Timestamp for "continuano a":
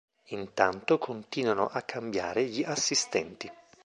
0.97-1.83